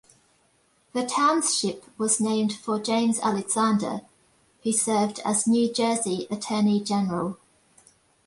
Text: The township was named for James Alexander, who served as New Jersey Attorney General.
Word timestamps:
The 0.93 1.05
township 1.05 1.83
was 1.99 2.19
named 2.19 2.53
for 2.53 2.79
James 2.79 3.19
Alexander, 3.19 4.01
who 4.63 4.71
served 4.71 5.19
as 5.23 5.45
New 5.45 5.71
Jersey 5.71 6.25
Attorney 6.31 6.83
General. 6.83 7.37